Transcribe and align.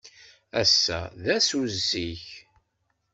Ass-a 0.61 0.99
d 1.21 1.23
ass 1.35 1.49
uzzig. 1.61 2.23